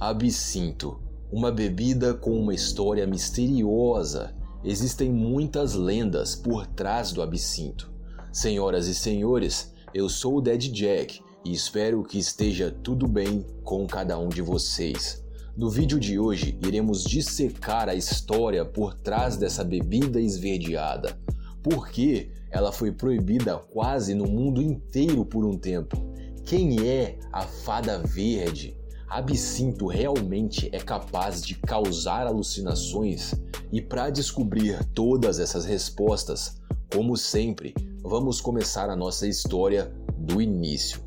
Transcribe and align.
Absinto, 0.00 1.00
uma 1.28 1.50
bebida 1.50 2.14
com 2.14 2.30
uma 2.30 2.54
história 2.54 3.04
misteriosa. 3.04 4.32
Existem 4.62 5.10
muitas 5.10 5.74
lendas 5.74 6.36
por 6.36 6.68
trás 6.68 7.10
do 7.10 7.20
absinto. 7.20 7.90
Senhoras 8.32 8.86
e 8.86 8.94
senhores, 8.94 9.74
eu 9.92 10.08
sou 10.08 10.36
o 10.36 10.40
Dead 10.40 10.70
Jack 10.70 11.20
e 11.44 11.52
espero 11.52 12.04
que 12.04 12.16
esteja 12.16 12.70
tudo 12.70 13.08
bem 13.08 13.44
com 13.64 13.88
cada 13.88 14.16
um 14.16 14.28
de 14.28 14.40
vocês. 14.40 15.20
No 15.56 15.68
vídeo 15.68 15.98
de 15.98 16.16
hoje, 16.16 16.56
iremos 16.64 17.02
dissecar 17.02 17.88
a 17.88 17.94
história 17.96 18.64
por 18.64 18.94
trás 18.94 19.36
dessa 19.36 19.64
bebida 19.64 20.20
esverdeada. 20.20 21.18
Por 21.60 21.88
que 21.88 22.30
ela 22.52 22.70
foi 22.70 22.92
proibida 22.92 23.58
quase 23.58 24.14
no 24.14 24.26
mundo 24.26 24.62
inteiro 24.62 25.24
por 25.24 25.44
um 25.44 25.58
tempo? 25.58 25.96
Quem 26.44 26.86
é 26.86 27.18
a 27.32 27.42
fada 27.42 27.98
verde? 27.98 28.77
Absinto 29.08 29.86
realmente 29.86 30.68
é 30.72 30.78
capaz 30.78 31.42
de 31.42 31.54
causar 31.54 32.26
alucinações? 32.26 33.34
E 33.72 33.80
para 33.80 34.10
descobrir 34.10 34.84
todas 34.94 35.38
essas 35.38 35.64
respostas, 35.64 36.60
como 36.92 37.16
sempre, 37.16 37.74
vamos 38.02 38.40
começar 38.40 38.90
a 38.90 38.96
nossa 38.96 39.26
história 39.26 39.92
do 40.16 40.40
início. 40.40 41.00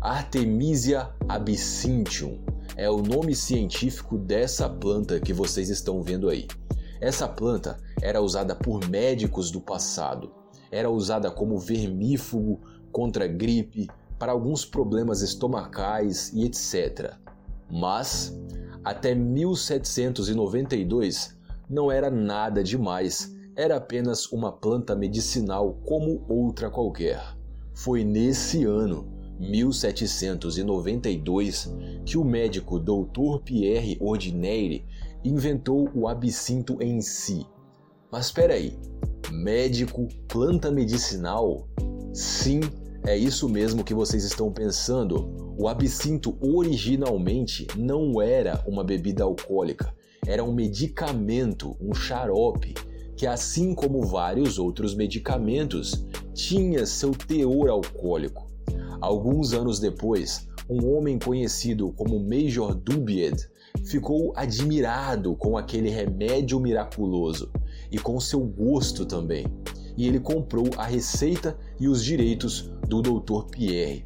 Artemisia 0.00 1.10
absinthium 1.28 2.44
é 2.76 2.90
o 2.90 3.02
nome 3.02 3.34
científico 3.34 4.18
dessa 4.18 4.68
planta 4.68 5.20
que 5.20 5.32
vocês 5.32 5.68
estão 5.70 6.02
vendo 6.02 6.28
aí. 6.28 6.46
Essa 7.00 7.28
planta 7.28 7.78
era 8.02 8.20
usada 8.20 8.54
por 8.54 8.88
médicos 8.88 9.50
do 9.50 9.60
passado. 9.60 10.32
Era 10.70 10.90
usada 10.90 11.30
como 11.30 11.58
vermífugo 11.58 12.60
contra 12.92 13.26
gripe, 13.26 13.88
para 14.18 14.32
alguns 14.32 14.64
problemas 14.64 15.22
estomacais 15.22 16.32
e 16.32 16.44
etc. 16.44 17.14
Mas, 17.70 18.36
até 18.84 19.14
1792, 19.14 21.36
não 21.68 21.90
era 21.90 22.08
nada 22.10 22.62
demais, 22.62 23.34
era 23.56 23.76
apenas 23.76 24.30
uma 24.30 24.52
planta 24.52 24.94
medicinal 24.94 25.76
como 25.84 26.24
outra 26.28 26.70
qualquer. 26.70 27.20
Foi 27.74 28.04
nesse 28.04 28.62
ano, 28.64 29.08
1792, 29.38 31.74
que 32.04 32.16
o 32.16 32.24
médico 32.24 32.78
Dr. 32.78 33.40
Pierre 33.44 33.98
Ordinaire 34.00 34.84
inventou 35.24 35.90
o 35.94 36.06
absinto 36.06 36.80
em 36.80 37.00
si. 37.00 37.44
Mas 38.10 38.26
espera 38.26 38.54
aí, 38.54 38.78
médico, 39.32 40.06
planta 40.28 40.70
medicinal? 40.70 41.66
Sim, 42.12 42.60
é 43.06 43.16
isso 43.16 43.48
mesmo 43.48 43.84
que 43.84 43.94
vocês 43.94 44.24
estão 44.24 44.50
pensando. 44.50 45.54
O 45.56 45.68
absinto 45.68 46.36
originalmente 46.40 47.68
não 47.76 48.20
era 48.20 48.62
uma 48.66 48.82
bebida 48.82 49.22
alcoólica, 49.22 49.94
era 50.26 50.42
um 50.42 50.52
medicamento, 50.52 51.76
um 51.80 51.94
xarope, 51.94 52.74
que 53.14 53.24
assim 53.24 53.74
como 53.74 54.02
vários 54.02 54.58
outros 54.58 54.92
medicamentos, 54.92 56.04
tinha 56.34 56.84
seu 56.84 57.12
teor 57.12 57.68
alcoólico. 57.68 58.50
Alguns 59.00 59.52
anos 59.52 59.78
depois, 59.78 60.48
um 60.68 60.92
homem 60.92 61.16
conhecido 61.16 61.92
como 61.92 62.18
Major 62.18 62.74
Dubied 62.74 63.48
ficou 63.84 64.32
admirado 64.34 65.36
com 65.36 65.56
aquele 65.56 65.90
remédio 65.90 66.58
miraculoso 66.58 67.52
e 67.90 67.98
com 67.98 68.18
seu 68.18 68.40
gosto 68.40 69.06
também 69.06 69.46
e 69.96 70.06
ele 70.06 70.20
comprou 70.20 70.70
a 70.76 70.84
receita 70.84 71.56
e 71.80 71.88
os 71.88 72.04
direitos 72.04 72.70
do 72.86 73.00
Dr. 73.00 73.46
Pierre. 73.50 74.04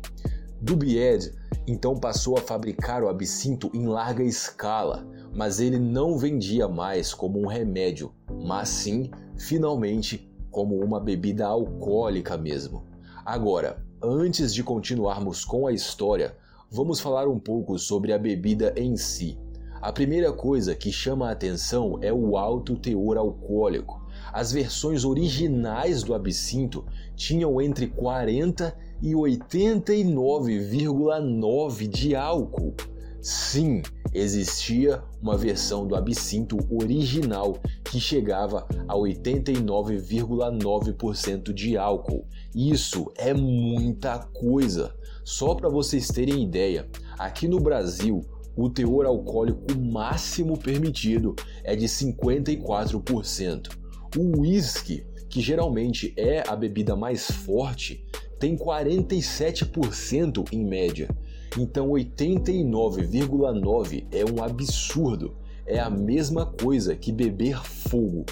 Dubied 0.60 1.32
então 1.66 1.96
passou 1.96 2.36
a 2.36 2.40
fabricar 2.40 3.02
o 3.02 3.08
absinto 3.08 3.70
em 3.74 3.86
larga 3.86 4.22
escala, 4.22 5.06
mas 5.32 5.60
ele 5.60 5.78
não 5.78 6.18
vendia 6.18 6.68
mais 6.68 7.14
como 7.14 7.40
um 7.40 7.46
remédio, 7.46 8.12
mas 8.42 8.68
sim, 8.68 9.10
finalmente, 9.38 10.28
como 10.50 10.82
uma 10.82 10.98
bebida 10.98 11.46
alcoólica 11.46 12.36
mesmo. 12.36 12.84
Agora, 13.24 13.84
antes 14.02 14.52
de 14.52 14.64
continuarmos 14.64 15.44
com 15.44 15.66
a 15.66 15.72
história, 15.72 16.36
vamos 16.70 17.00
falar 17.00 17.28
um 17.28 17.38
pouco 17.38 17.78
sobre 17.78 18.12
a 18.12 18.18
bebida 18.18 18.74
em 18.76 18.96
si. 18.96 19.38
A 19.80 19.92
primeira 19.92 20.32
coisa 20.32 20.74
que 20.74 20.92
chama 20.92 21.28
a 21.28 21.32
atenção 21.32 21.98
é 22.02 22.12
o 22.12 22.36
alto 22.36 22.76
teor 22.76 23.16
alcoólico. 23.16 24.04
As 24.32 24.52
versões 24.52 25.04
originais 25.04 26.02
do 26.02 26.14
absinto 26.14 26.86
tinham 27.16 27.60
entre 27.60 27.88
40 27.88 28.74
e 29.02 29.12
89,9 29.12 31.88
de 31.88 32.14
álcool. 32.14 32.74
Sim, 33.20 33.82
existia 34.14 35.02
uma 35.20 35.36
versão 35.36 35.86
do 35.86 35.94
absinto 35.94 36.56
original 36.70 37.58
que 37.84 38.00
chegava 38.00 38.66
a 38.88 38.94
89,9% 38.94 41.52
de 41.52 41.76
álcool. 41.76 42.26
Isso 42.54 43.12
é 43.16 43.34
muita 43.34 44.20
coisa. 44.20 44.94
Só 45.22 45.54
para 45.54 45.68
vocês 45.68 46.08
terem 46.08 46.42
ideia, 46.42 46.88
aqui 47.18 47.46
no 47.46 47.60
Brasil, 47.60 48.24
o 48.56 48.70
teor 48.70 49.06
alcoólico 49.06 49.78
máximo 49.78 50.58
permitido 50.58 51.36
é 51.62 51.76
de 51.76 51.86
54%. 51.86 53.79
O 54.16 54.40
whisky, 54.40 55.06
que 55.28 55.40
geralmente 55.40 56.12
é 56.16 56.42
a 56.48 56.56
bebida 56.56 56.96
mais 56.96 57.30
forte, 57.30 58.04
tem 58.40 58.56
47% 58.56 60.52
em 60.52 60.64
média. 60.64 61.08
Então 61.56 61.90
89,9 61.90 64.06
é 64.10 64.24
um 64.24 64.42
absurdo. 64.42 65.36
É 65.64 65.78
a 65.78 65.88
mesma 65.88 66.44
coisa 66.46 66.96
que 66.96 67.12
beber 67.12 67.64
fogo. 67.64 68.26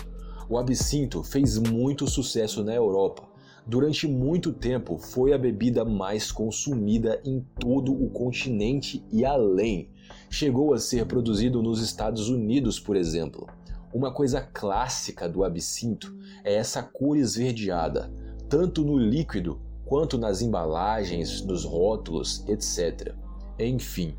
O 0.49 0.59
absinto 0.59 1.22
fez 1.22 1.56
muito 1.59 2.09
sucesso 2.09 2.65
na 2.65 2.75
Europa. 2.75 3.28
Durante 3.67 4.09
muito 4.09 4.50
tempo 4.50 4.97
foi 4.97 5.34
a 5.34 5.38
bebida 5.38 5.84
mais 5.84 6.33
consumida 6.33 7.21
em 7.25 7.44
todo 7.61 7.93
o 7.93 8.09
continente 8.09 9.05
e 9.12 9.25
além. 9.25 9.91
Chegou 10.31 10.72
a 10.72 10.78
ser 10.78 11.06
produzido 11.06 11.62
nos 11.62 11.83
Estados 11.83 12.31
Unidos, 12.31 12.81
por 12.81 12.97
exemplo. 12.97 13.47
Uma 13.93 14.12
coisa 14.12 14.43
clássica 14.43 15.26
do 15.26 15.43
absinto 15.43 16.15
é 16.44 16.54
essa 16.54 16.82
cor 16.82 17.16
esverdeada, 17.16 18.12
tanto 18.49 18.84
no 18.84 18.99
líquido 18.99 19.60
quanto 19.87 20.19
nas 20.19 20.43
embalagens, 20.43 21.43
nos 21.43 21.65
rótulos, 21.65 22.44
etc. 22.47 23.15
Enfim, 23.59 24.15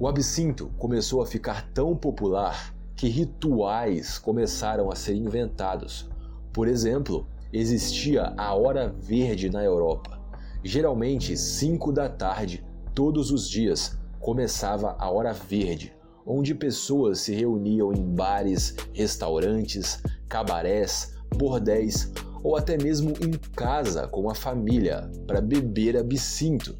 o 0.00 0.08
absinto 0.08 0.72
começou 0.76 1.22
a 1.22 1.26
ficar 1.26 1.70
tão 1.72 1.96
popular 1.96 2.74
que 2.96 3.06
rituais 3.08 4.18
começaram 4.18 4.90
a 4.90 4.96
ser 4.96 5.14
inventados. 5.14 6.10
Por 6.52 6.66
exemplo, 6.66 7.28
existia 7.52 8.34
a 8.36 8.54
Hora 8.54 8.88
Verde 8.88 9.48
na 9.48 9.62
Europa. 9.62 10.18
Geralmente, 10.64 11.36
5 11.36 11.92
da 11.92 12.08
tarde, 12.08 12.64
todos 12.92 13.30
os 13.30 13.48
dias, 13.48 13.96
começava 14.18 14.96
a 14.98 15.08
Hora 15.08 15.32
Verde, 15.32 15.94
onde 16.26 16.54
pessoas 16.54 17.20
se 17.20 17.32
reuniam 17.32 17.92
em 17.92 18.02
bares, 18.02 18.74
restaurantes, 18.92 20.02
cabarés, 20.28 21.14
bordéis 21.36 22.12
ou 22.42 22.56
até 22.56 22.76
mesmo 22.76 23.14
em 23.20 23.32
casa 23.54 24.06
com 24.08 24.28
a 24.28 24.34
família 24.34 25.10
para 25.26 25.40
beber 25.40 25.96
absinto. 25.96 26.76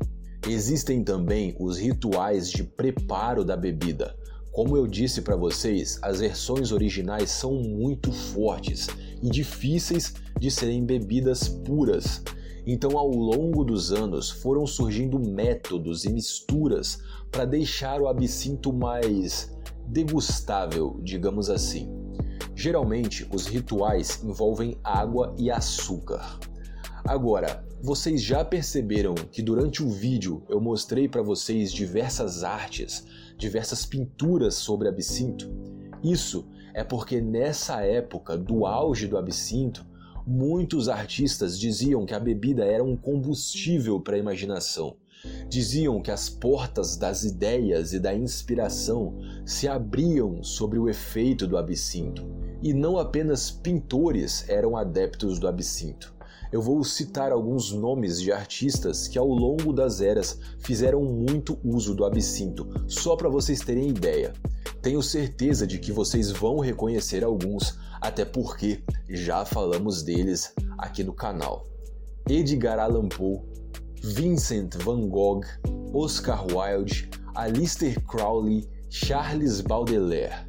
Existem 0.48 1.02
também 1.02 1.56
os 1.58 1.78
rituais 1.78 2.50
de 2.50 2.62
preparo 2.62 3.44
da 3.44 3.56
bebida. 3.56 4.16
Como 4.52 4.76
eu 4.76 4.86
disse 4.86 5.20
para 5.20 5.36
vocês, 5.36 5.98
as 6.00 6.20
versões 6.20 6.72
originais 6.72 7.30
são 7.30 7.54
muito 7.54 8.12
fortes 8.12 8.86
e 9.22 9.28
difíceis 9.28 10.14
de 10.38 10.50
serem 10.50 10.84
bebidas 10.84 11.48
puras. 11.48 12.22
Então, 12.66 12.98
ao 12.98 13.08
longo 13.08 13.64
dos 13.64 13.92
anos, 13.92 14.28
foram 14.28 14.66
surgindo 14.66 15.20
métodos 15.20 16.04
e 16.04 16.12
misturas 16.12 17.00
para 17.30 17.44
deixar 17.44 18.00
o 18.00 18.08
absinto 18.08 18.72
mais 18.72 19.56
degustável, 19.86 20.98
digamos 21.00 21.48
assim. 21.48 21.88
Geralmente, 22.56 23.28
os 23.32 23.46
rituais 23.46 24.20
envolvem 24.24 24.76
água 24.82 25.32
e 25.38 25.48
açúcar. 25.48 26.40
Agora, 27.04 27.64
vocês 27.80 28.20
já 28.20 28.44
perceberam 28.44 29.14
que 29.14 29.42
durante 29.42 29.80
o 29.80 29.88
vídeo 29.88 30.42
eu 30.48 30.60
mostrei 30.60 31.08
para 31.08 31.22
vocês 31.22 31.72
diversas 31.72 32.42
artes, 32.42 33.06
diversas 33.38 33.86
pinturas 33.86 34.56
sobre 34.56 34.88
absinto? 34.88 35.48
Isso 36.02 36.48
é 36.74 36.82
porque 36.82 37.20
nessa 37.20 37.82
época 37.82 38.36
do 38.36 38.66
auge 38.66 39.06
do 39.06 39.16
absinto, 39.16 39.86
muitos 40.26 40.88
artistas 40.88 41.58
diziam 41.58 42.04
que 42.04 42.14
a 42.14 42.20
bebida 42.20 42.64
era 42.64 42.82
um 42.82 42.96
combustível 42.96 44.00
para 44.00 44.16
a 44.16 44.18
imaginação 44.18 44.96
Diziam 45.48 46.00
que 46.00 46.10
as 46.10 46.28
portas 46.28 46.96
das 46.96 47.24
ideias 47.24 47.92
e 47.92 47.98
da 47.98 48.14
inspiração 48.14 49.14
se 49.44 49.66
abriam 49.68 50.42
sobre 50.42 50.78
o 50.78 50.88
efeito 50.88 51.46
do 51.46 51.56
absinto. 51.56 52.26
E 52.62 52.72
não 52.72 52.98
apenas 52.98 53.50
pintores 53.50 54.48
eram 54.48 54.76
adeptos 54.76 55.38
do 55.38 55.48
absinto. 55.48 56.14
eu 56.52 56.62
vou 56.62 56.82
citar 56.84 57.32
alguns 57.32 57.72
nomes 57.72 58.20
de 58.20 58.30
artistas 58.30 59.08
que 59.08 59.18
ao 59.18 59.26
longo 59.26 59.72
das 59.72 60.00
eras 60.00 60.38
fizeram 60.58 61.02
muito 61.02 61.58
uso 61.62 61.94
do 61.94 62.04
absinto, 62.04 62.68
só 62.86 63.16
para 63.16 63.28
vocês 63.28 63.60
terem 63.60 63.88
ideia. 63.88 64.32
Tenho 64.86 65.02
certeza 65.02 65.66
de 65.66 65.80
que 65.80 65.90
vocês 65.90 66.30
vão 66.30 66.60
reconhecer 66.60 67.24
alguns, 67.24 67.76
até 68.00 68.24
porque 68.24 68.84
já 69.10 69.44
falamos 69.44 70.04
deles 70.04 70.54
aqui 70.78 71.02
no 71.02 71.12
canal. 71.12 71.66
Edgar 72.30 72.78
Allan 72.78 73.08
Poe, 73.08 73.40
Vincent 74.00 74.76
van 74.76 75.08
Gogh, 75.08 75.42
Oscar 75.92 76.46
Wilde, 76.46 77.10
Aleister 77.34 78.00
Crowley, 78.04 78.64
Charles 78.88 79.60
Baudelaire. 79.60 80.46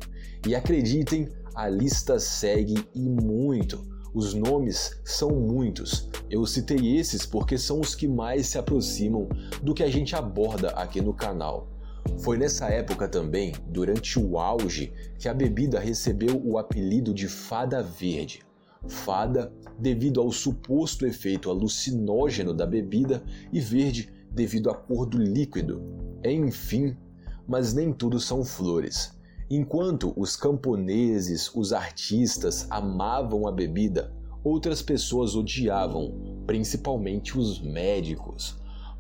E 0.48 0.54
acreditem, 0.54 1.28
a 1.56 1.68
lista 1.68 2.20
segue 2.20 2.88
e 2.94 3.10
muito. 3.10 3.84
Os 4.14 4.36
nomes 4.36 5.02
são 5.04 5.32
muitos. 5.32 6.12
Eu 6.30 6.46
citei 6.46 6.96
esses 6.96 7.26
porque 7.26 7.58
são 7.58 7.80
os 7.80 7.96
que 7.96 8.08
mais 8.08 8.46
se 8.46 8.60
aproximam 8.60 9.28
do 9.64 9.74
que 9.74 9.82
a 9.82 9.90
gente 9.90 10.16
aborda 10.16 10.70
aqui 10.74 11.02
no 11.02 11.12
canal. 11.12 11.76
Foi 12.20 12.38
nessa 12.38 12.68
época 12.68 13.08
também, 13.08 13.54
durante 13.68 14.20
o 14.20 14.40
auge, 14.40 14.94
que 15.20 15.30
a 15.30 15.34
bebida 15.34 15.80
recebeu 15.80 16.42
o 16.44 16.58
apelido 16.58 17.14
de 17.14 17.28
fada 17.28 17.82
verde. 17.82 18.42
Fada 18.88 19.52
devido 19.78 20.22
ao 20.22 20.32
suposto 20.32 21.06
efeito 21.06 21.50
alucinógeno 21.50 22.54
da 22.54 22.66
bebida 22.66 23.24
e 23.52 23.60
verde 23.60 24.10
devido 24.32 24.70
à 24.70 24.76
cor 24.76 25.06
do 25.06 25.18
líquido. 25.18 25.82
Enfim, 26.24 26.96
mas 27.48 27.74
nem 27.74 27.92
tudo 27.94 28.20
são 28.20 28.44
flores. 28.44 29.18
Enquanto 29.50 30.14
os 30.18 30.36
camponeses, 30.36 31.50
os 31.56 31.72
artistas 31.72 32.68
amavam 32.70 33.48
a 33.48 33.52
bebida, 33.52 34.14
outras 34.44 34.82
pessoas 34.82 35.36
odiavam, 35.36 36.44
principalmente 36.46 37.38
os 37.38 37.62
médicos. 37.62 38.58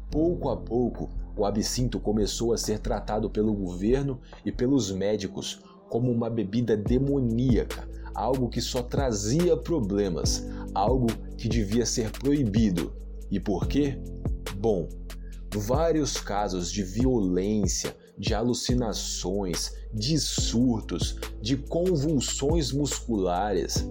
Pouco 0.10 0.50
a 0.50 0.56
pouco, 0.56 1.10
o 1.38 1.45
absinto 1.45 2.00
começou 2.00 2.51
a 2.51 2.57
ser 2.57 2.80
tratado 2.80 3.30
pelo 3.30 3.54
governo 3.54 4.19
e 4.44 4.51
pelos 4.51 4.92
médicos 4.92 5.60
como 5.89 6.12
uma 6.12 6.30
bebida 6.30 6.75
demoníaca, 6.75 7.88
algo 8.13 8.50
que 8.50 8.60
só 8.60 8.81
trazia 8.81 9.56
problemas, 9.56 10.45
algo 10.74 11.07
que 11.38 11.48
devia 11.48 11.86
ser 11.86 12.12
proibido. 12.12 12.92
E 13.30 13.39
por 13.39 13.68
quê? 13.68 14.01
Bom, 14.57 14.89
vários 15.56 16.18
casos 16.18 16.72
de 16.72 16.84
violência, 16.84 17.95
de 18.18 18.34
alucinações, 18.34 19.72
de 19.94 20.18
surtos, 20.19 21.18
de 21.42 21.56
convulsões 21.56 22.72
musculares, 22.72 23.88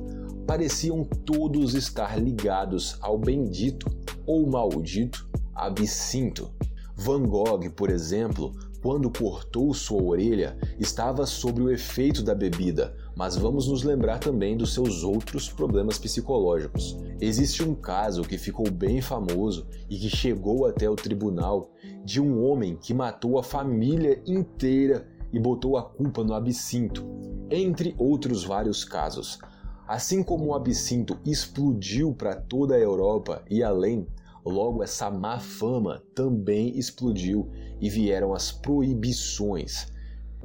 pareciam 0.47 1.05
todos 1.05 1.75
estar 1.75 2.21
ligados 2.21 2.97
ao 3.01 3.19
bendito 3.19 3.87
ou 4.27 4.47
maldito 4.47 5.29
absinto. 5.55 6.51
Van 6.99 7.25
Gogh, 7.25 7.69
por 7.77 7.91
exemplo, 7.91 8.55
quando 8.83 9.11
cortou 9.11 9.75
sua 9.75 10.03
orelha, 10.03 10.57
estava 10.79 11.27
sob 11.27 11.61
o 11.61 11.71
efeito 11.71 12.23
da 12.23 12.35
bebida, 12.35 12.97
mas 13.15 13.37
vamos 13.37 13.69
nos 13.69 13.83
lembrar 13.83 14.19
também 14.19 14.57
dos 14.57 14.73
seus 14.73 15.05
outros 15.05 15.47
problemas 15.47 15.99
psicológicos. 15.99 16.97
Existe 17.21 17.63
um 17.63 17.75
caso 17.75 18.23
que 18.23 18.39
ficou 18.39 18.71
bem 18.71 19.03
famoso 19.03 19.67
e 19.91 19.99
que 19.99 20.09
chegou 20.09 20.65
até 20.65 20.89
o 20.89 20.97
tribunal 20.97 21.71
de 22.03 22.19
um 22.19 22.43
homem 22.43 22.79
que 22.81 22.95
matou 22.95 23.39
a 23.39 23.43
família 23.43 24.23
inteira 24.27 25.07
e 25.31 25.39
botou 25.39 25.77
a 25.77 25.83
culpa 25.83 26.25
no 26.25 26.33
absinto, 26.33 27.05
entre 27.51 27.95
outros 27.99 28.43
vários 28.43 28.85
casos. 28.85 29.39
Assim 29.87 30.23
como 30.23 30.47
o 30.47 30.55
absinto 30.55 31.19
explodiu 31.27 32.15
para 32.15 32.35
toda 32.35 32.75
a 32.75 32.81
Europa 32.81 33.45
e 33.51 33.63
além, 33.63 34.07
logo 34.47 34.83
essa 34.83 35.11
má 35.11 35.39
fama 35.39 36.03
também 36.15 36.79
explodiu 36.79 37.51
e 37.81 37.91
vieram 37.91 38.33
as 38.33 38.53
proibições. 38.53 39.89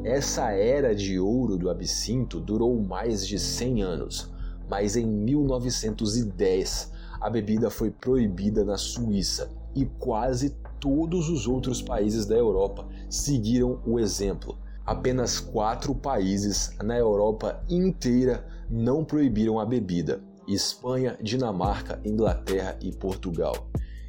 Essa 0.03 0.51
era 0.51 0.95
de 0.95 1.19
ouro 1.19 1.57
do 1.57 1.69
absinto 1.69 2.39
durou 2.39 2.81
mais 2.81 3.27
de 3.27 3.38
100 3.38 3.83
anos, 3.83 4.31
mas 4.68 4.95
em 4.95 5.06
1910 5.06 6.92
a 7.19 7.30
bebida 7.30 7.69
foi 7.69 7.92
proibida 7.92 8.65
na 8.65 8.77
Suíça 8.77 9.51
e 9.75 9.86
quase 9.86 10.56
todos 10.80 11.30
os 11.30 11.48
outros 11.48 11.81
países 11.81 12.25
da 12.25 12.36
Europa 12.36 12.88
seguiram 13.07 13.80
o 13.86 14.00
exemplo. 14.00 14.57
Apenas 14.83 15.39
quatro 15.39 15.94
países 15.94 16.75
na 16.83 16.98
Europa 16.98 17.63
inteira 17.69 18.44
não 18.68 19.06
proibiram 19.06 19.59
a 19.59 19.65
bebida: 19.65 20.19
Espanha, 20.48 21.15
Dinamarca, 21.21 22.01
Inglaterra 22.03 22.75
e 22.81 22.92
Portugal. 22.92 23.53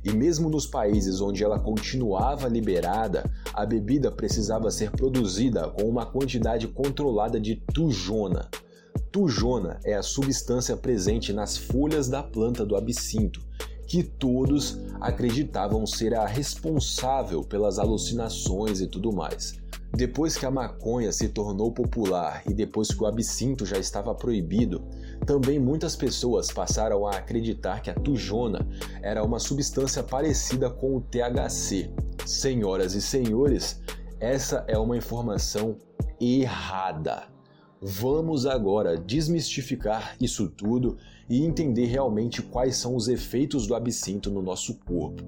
E 0.04 0.12
mesmo 0.12 0.50
nos 0.50 0.66
países 0.66 1.20
onde 1.20 1.44
ela 1.44 1.58
continuava 1.58 2.48
liberada, 2.48 3.30
a 3.54 3.64
bebida 3.64 4.10
precisava 4.10 4.70
ser 4.70 4.90
produzida 4.90 5.68
com 5.68 5.82
uma 5.88 6.04
quantidade 6.04 6.66
controlada 6.66 7.38
de 7.38 7.56
tujona. 7.72 8.48
Tujona 9.12 9.78
é 9.84 9.94
a 9.94 10.02
substância 10.02 10.76
presente 10.76 11.32
nas 11.32 11.56
folhas 11.56 12.08
da 12.08 12.22
planta 12.22 12.64
do 12.64 12.74
absinto, 12.74 13.40
que 13.86 14.02
todos 14.02 14.78
acreditavam 15.00 15.86
ser 15.86 16.14
a 16.14 16.26
responsável 16.26 17.44
pelas 17.44 17.78
alucinações 17.78 18.80
e 18.80 18.86
tudo 18.86 19.12
mais. 19.12 19.60
Depois 19.94 20.38
que 20.38 20.46
a 20.46 20.50
maconha 20.50 21.12
se 21.12 21.28
tornou 21.28 21.70
popular 21.70 22.42
e 22.48 22.54
depois 22.54 22.88
que 22.88 23.02
o 23.02 23.06
absinto 23.06 23.66
já 23.66 23.78
estava 23.78 24.14
proibido, 24.14 24.82
também 25.24 25.58
muitas 25.58 25.94
pessoas 25.94 26.50
passaram 26.50 27.06
a 27.06 27.16
acreditar 27.16 27.80
que 27.80 27.90
a 27.90 27.94
tujona 27.94 28.66
era 29.02 29.24
uma 29.24 29.38
substância 29.38 30.02
parecida 30.02 30.68
com 30.68 30.96
o 30.96 31.00
THC. 31.00 31.90
Senhoras 32.26 32.94
e 32.94 33.00
senhores, 33.00 33.80
essa 34.18 34.64
é 34.68 34.76
uma 34.76 34.96
informação 34.96 35.76
errada. 36.20 37.24
Vamos 37.80 38.46
agora 38.46 38.96
desmistificar 38.96 40.16
isso 40.20 40.48
tudo 40.48 40.98
e 41.28 41.44
entender 41.44 41.86
realmente 41.86 42.40
quais 42.40 42.76
são 42.76 42.94
os 42.94 43.08
efeitos 43.08 43.66
do 43.66 43.74
absinto 43.74 44.30
no 44.30 44.40
nosso 44.40 44.78
corpo. 44.80 45.24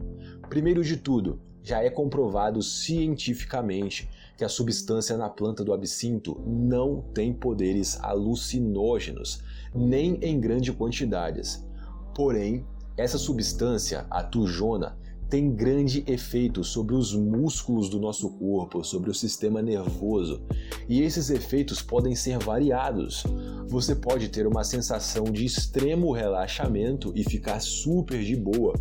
Primeiro 0.49 0.85
de 0.85 0.96
tudo, 0.96 1.41
já 1.62 1.82
é 1.82 1.91
comprovado 1.91 2.62
cientificamente 2.62 4.08
que 4.37 4.45
a 4.45 4.49
substância 4.49 5.17
na 5.17 5.29
planta 5.29 5.65
do 5.65 5.73
absinto 5.73 6.41
não 6.47 7.03
tem 7.15 7.33
poderes 7.33 7.99
alucinógenos, 8.03 9.43
nem 9.75 10.19
em 10.23 10.41
grandes 10.41 10.75
quantidades. 10.75 11.65
Porém, 12.15 12.67
essa 12.97 13.19
substância, 13.19 14.07
a 14.11 14.23
tujona, 14.23 14.97
tem 15.29 15.53
grande 15.53 16.05
efeito 16.07 16.63
sobre 16.63 16.95
os 16.95 17.15
músculos 17.15 17.89
do 17.89 17.99
nosso 17.99 18.31
corpo, 18.39 18.85
sobre 18.85 19.11
o 19.11 19.15
sistema 19.15 19.61
nervoso, 19.61 20.43
e 20.89 21.01
esses 21.03 21.31
efeitos 21.31 21.83
podem 21.83 22.15
ser 22.15 22.39
variados. 22.39 23.25
Você 23.67 23.97
pode 23.97 24.29
ter 24.29 24.47
uma 24.47 24.63
sensação 24.63 25.25
de 25.25 25.44
extremo 25.44 26.13
relaxamento 26.13 27.13
e 27.17 27.25
ficar 27.25 27.61
super 27.61 28.23
de 28.23 28.37
boa, 28.37 28.75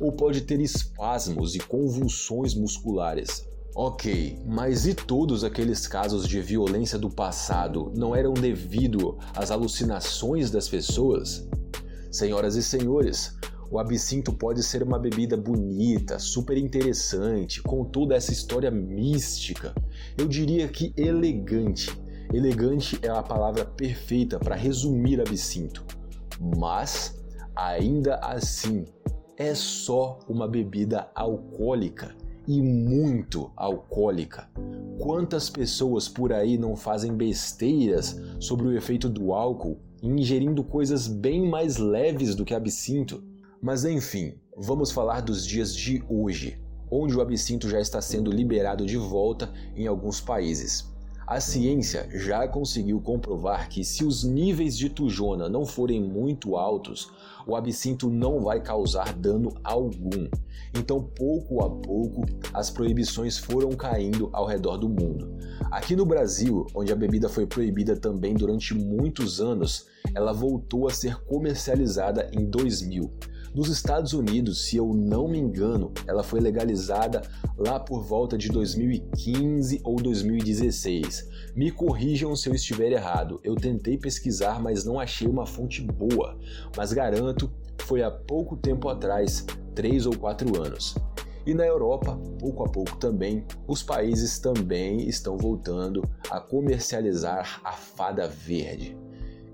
ou 0.00 0.12
pode 0.12 0.42
ter 0.42 0.60
espasmos 0.60 1.54
e 1.54 1.58
convulsões 1.58 2.54
musculares. 2.54 3.46
Ok, 3.74 4.40
mas 4.44 4.86
e 4.86 4.94
todos 4.94 5.44
aqueles 5.44 5.86
casos 5.86 6.26
de 6.26 6.40
violência 6.40 6.98
do 6.98 7.08
passado 7.08 7.92
não 7.94 8.14
eram 8.14 8.32
devido 8.32 9.16
às 9.34 9.50
alucinações 9.50 10.50
das 10.50 10.68
pessoas? 10.68 11.46
Senhoras 12.10 12.56
e 12.56 12.62
senhores, 12.62 13.36
o 13.70 13.78
absinto 13.78 14.32
pode 14.32 14.62
ser 14.62 14.82
uma 14.82 14.98
bebida 14.98 15.36
bonita, 15.36 16.18
super 16.18 16.56
interessante, 16.56 17.62
com 17.62 17.84
toda 17.84 18.16
essa 18.16 18.32
história 18.32 18.70
mística. 18.70 19.74
Eu 20.16 20.26
diria 20.26 20.66
que 20.66 20.92
elegante. 20.96 21.90
Elegante 22.32 22.98
é 23.02 23.08
a 23.08 23.22
palavra 23.22 23.64
perfeita 23.64 24.38
para 24.38 24.56
resumir 24.56 25.20
absinto. 25.20 25.84
Mas, 26.56 27.22
ainda 27.54 28.16
assim, 28.16 28.86
é 29.36 29.54
só 29.54 30.18
uma 30.28 30.48
bebida 30.48 31.08
alcoólica 31.14 32.14
e 32.48 32.62
muito 32.62 33.52
alcoólica. 33.54 34.48
Quantas 34.98 35.50
pessoas 35.50 36.08
por 36.08 36.32
aí 36.32 36.56
não 36.56 36.74
fazem 36.74 37.14
besteiras 37.14 38.18
sobre 38.40 38.66
o 38.66 38.76
efeito 38.76 39.06
do 39.06 39.34
álcool, 39.34 39.78
ingerindo 40.02 40.64
coisas 40.64 41.06
bem 41.06 41.46
mais 41.46 41.76
leves 41.76 42.34
do 42.34 42.46
que 42.46 42.54
absinto? 42.54 43.22
Mas 43.60 43.84
enfim, 43.84 44.32
vamos 44.56 44.90
falar 44.90 45.20
dos 45.20 45.46
dias 45.46 45.76
de 45.76 46.02
hoje, 46.08 46.58
onde 46.90 47.14
o 47.14 47.20
absinto 47.20 47.68
já 47.68 47.80
está 47.80 48.00
sendo 48.00 48.30
liberado 48.30 48.86
de 48.86 48.96
volta 48.96 49.52
em 49.76 49.86
alguns 49.86 50.18
países. 50.18 50.90
A 51.28 51.40
ciência 51.40 52.08
já 52.10 52.48
conseguiu 52.48 53.02
comprovar 53.02 53.68
que 53.68 53.84
se 53.84 54.02
os 54.02 54.24
níveis 54.24 54.78
de 54.78 54.88
tujona 54.88 55.46
não 55.46 55.66
forem 55.66 56.02
muito 56.02 56.56
altos, 56.56 57.12
o 57.46 57.54
absinto 57.54 58.08
não 58.08 58.40
vai 58.40 58.62
causar 58.62 59.12
dano 59.12 59.52
algum. 59.62 60.26
Então, 60.74 61.02
pouco 61.02 61.62
a 61.62 61.68
pouco, 61.68 62.24
as 62.54 62.70
proibições 62.70 63.36
foram 63.36 63.72
caindo 63.72 64.30
ao 64.32 64.46
redor 64.46 64.78
do 64.78 64.88
mundo. 64.88 65.36
Aqui 65.70 65.94
no 65.94 66.06
Brasil, 66.06 66.66
onde 66.74 66.94
a 66.94 66.96
bebida 66.96 67.28
foi 67.28 67.44
proibida 67.44 67.94
também 67.94 68.32
durante 68.32 68.72
muitos 68.72 69.38
anos, 69.38 69.84
ela 70.14 70.32
voltou 70.32 70.88
a 70.88 70.90
ser 70.90 71.16
comercializada 71.26 72.30
em 72.32 72.46
2000 72.46 73.12
Nos 73.54 73.68
Estados 73.68 74.12
Unidos, 74.12 74.66
se 74.66 74.76
eu 74.76 74.92
não 74.92 75.26
me 75.26 75.38
engano, 75.38 75.92
ela 76.06 76.22
foi 76.22 76.40
legalizada 76.40 77.22
lá 77.56 77.80
por 77.80 78.02
volta 78.02 78.36
de 78.36 78.48
2015 78.48 79.80
ou 79.82 79.96
2016. 79.96 81.28
Me 81.56 81.70
corrijam 81.70 82.36
se 82.36 82.48
eu 82.48 82.54
estiver 82.54 82.92
errado. 82.92 83.40
Eu 83.42 83.54
tentei 83.54 83.96
pesquisar, 83.96 84.60
mas 84.60 84.84
não 84.84 85.00
achei 85.00 85.26
uma 85.26 85.46
fonte 85.46 85.82
boa. 85.82 86.38
Mas 86.76 86.92
garanto, 86.92 87.50
foi 87.78 88.02
há 88.02 88.10
pouco 88.10 88.56
tempo 88.56 88.88
atrás, 88.88 89.46
três 89.74 90.06
ou 90.06 90.16
quatro 90.16 90.60
anos. 90.62 90.94
E 91.46 91.54
na 91.54 91.64
Europa, 91.64 92.20
pouco 92.38 92.62
a 92.62 92.68
pouco 92.68 92.96
também, 92.98 93.46
os 93.66 93.82
países 93.82 94.38
também 94.38 95.08
estão 95.08 95.38
voltando 95.38 96.06
a 96.30 96.38
comercializar 96.38 97.60
a 97.64 97.72
fada 97.72 98.28
verde. 98.28 98.94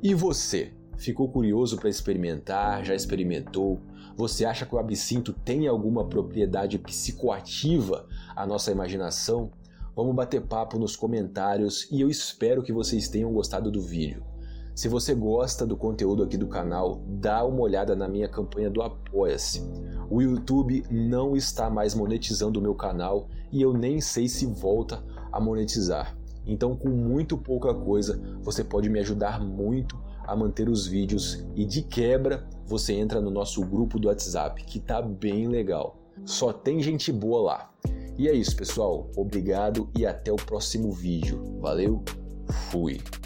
E 0.02 0.12
você? 0.12 0.72
Ficou 0.96 1.28
curioso 1.28 1.76
para 1.76 1.88
experimentar? 1.88 2.84
Já 2.84 2.94
experimentou? 2.94 3.80
Você 4.16 4.44
acha 4.44 4.64
que 4.64 4.74
o 4.74 4.78
absinto 4.78 5.32
tem 5.32 5.66
alguma 5.66 6.06
propriedade 6.06 6.78
psicoativa 6.78 8.06
à 8.34 8.46
nossa 8.46 8.70
imaginação? 8.70 9.50
Vamos 9.96 10.14
bater 10.14 10.42
papo 10.42 10.78
nos 10.78 10.96
comentários 10.96 11.88
e 11.90 12.00
eu 12.00 12.08
espero 12.08 12.62
que 12.62 12.72
vocês 12.72 13.08
tenham 13.08 13.32
gostado 13.32 13.70
do 13.70 13.80
vídeo. 13.80 14.24
Se 14.74 14.88
você 14.88 15.14
gosta 15.14 15.64
do 15.64 15.76
conteúdo 15.76 16.24
aqui 16.24 16.36
do 16.36 16.48
canal, 16.48 17.00
dá 17.06 17.44
uma 17.44 17.60
olhada 17.60 17.94
na 17.94 18.08
minha 18.08 18.28
campanha 18.28 18.68
do 18.68 18.82
Apoia-se. 18.82 19.62
O 20.10 20.20
YouTube 20.20 20.84
não 20.90 21.36
está 21.36 21.70
mais 21.70 21.94
monetizando 21.94 22.58
o 22.58 22.62
meu 22.62 22.74
canal 22.74 23.28
e 23.52 23.62
eu 23.62 23.72
nem 23.72 24.00
sei 24.00 24.26
se 24.26 24.46
volta 24.46 25.04
a 25.30 25.40
monetizar. 25.40 26.16
Então, 26.46 26.76
com 26.76 26.88
muito 26.88 27.36
pouca 27.36 27.72
coisa, 27.72 28.20
você 28.42 28.62
pode 28.62 28.88
me 28.88 29.00
ajudar 29.00 29.40
muito 29.40 29.98
a 30.26 30.34
manter 30.34 30.68
os 30.68 30.86
vídeos 30.86 31.44
e 31.54 31.64
de 31.64 31.82
quebra 31.82 32.46
você 32.66 32.94
entra 32.94 33.20
no 33.20 33.30
nosso 33.30 33.60
grupo 33.64 33.98
do 33.98 34.08
WhatsApp, 34.08 34.64
que 34.64 34.80
tá 34.80 35.02
bem 35.02 35.48
legal. 35.48 35.98
Só 36.24 36.52
tem 36.52 36.80
gente 36.82 37.12
boa 37.12 37.42
lá. 37.42 37.70
E 38.16 38.28
é 38.28 38.32
isso, 38.32 38.56
pessoal. 38.56 39.10
Obrigado 39.16 39.88
e 39.96 40.06
até 40.06 40.32
o 40.32 40.36
próximo 40.36 40.92
vídeo. 40.92 41.58
Valeu. 41.60 42.02
Fui. 42.70 43.00